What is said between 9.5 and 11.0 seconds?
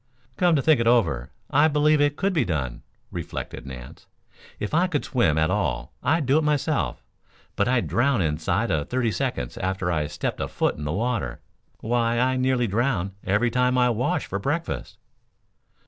after I stepped a foot in the